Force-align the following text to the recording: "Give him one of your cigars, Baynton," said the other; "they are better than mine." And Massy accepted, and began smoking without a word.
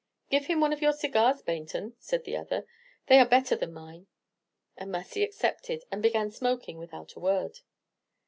"Give 0.31 0.47
him 0.47 0.59
one 0.61 0.73
of 0.73 0.81
your 0.81 0.93
cigars, 0.93 1.43
Baynton," 1.43 1.95
said 1.99 2.23
the 2.23 2.35
other; 2.35 2.65
"they 3.05 3.19
are 3.19 3.29
better 3.29 3.55
than 3.55 3.71
mine." 3.71 4.07
And 4.75 4.91
Massy 4.91 5.21
accepted, 5.23 5.83
and 5.91 6.01
began 6.01 6.31
smoking 6.31 6.79
without 6.79 7.13
a 7.13 7.19
word. 7.19 7.59